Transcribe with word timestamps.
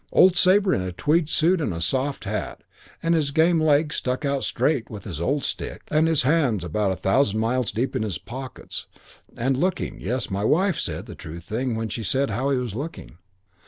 Old 0.11 0.35
Sabre 0.35 0.73
in 0.73 0.81
a 0.81 0.91
tweed 0.91 1.29
suit 1.29 1.61
and 1.61 1.71
a 1.71 1.79
soft 1.79 2.23
hat, 2.23 2.63
and 3.03 3.13
his 3.13 3.29
game 3.29 3.61
leg 3.61 3.93
stuck 3.93 4.25
out 4.25 4.43
straight, 4.43 4.87
and 4.89 5.03
his 5.03 5.21
old 5.21 5.43
stick, 5.43 5.83
and 5.91 6.07
his 6.07 6.23
hands 6.23 6.63
about 6.63 6.91
a 6.91 6.95
thousand 6.95 7.39
miles 7.39 7.71
deep 7.71 7.95
in 7.95 8.01
his 8.01 8.17
pockets, 8.17 8.87
and 9.37 9.55
looking 9.57 9.99
yes, 10.01 10.31
my 10.31 10.43
wife 10.43 10.79
said 10.79 11.05
the 11.05 11.13
true 11.13 11.39
thing 11.39 11.75
when 11.75 11.87
she 11.87 12.01
said 12.01 12.31
how 12.31 12.49
he 12.49 12.57
was 12.57 12.73
looking. 12.73 13.19